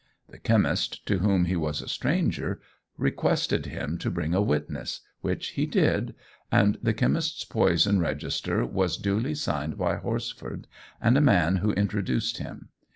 The 0.29 0.39
chemist, 0.39 1.05
to 1.05 1.19
whom 1.19 1.45
he 1.45 1.55
was 1.55 1.79
a 1.79 1.87
stranger, 1.87 2.59
requested 2.97 3.67
him 3.67 3.99
to 3.99 4.09
bring 4.09 4.33
a 4.33 4.41
witness, 4.41 5.01
which 5.19 5.49
he 5.49 5.67
did, 5.67 6.15
and 6.51 6.79
the 6.81 6.95
chemist's 6.95 7.45
poison 7.45 7.99
register 7.99 8.65
was 8.65 8.97
duly 8.97 9.35
signed 9.35 9.77
by 9.77 9.97
Horsford 9.97 10.65
and 10.99 11.19
a 11.19 11.21
man 11.21 11.57
who 11.57 11.71
introduced 11.73 12.39
him. 12.39 12.69